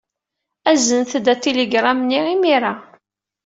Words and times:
Aznet-d 0.71 1.25
atiligṛam-nni 1.33 2.19
imir-a. 2.33 2.73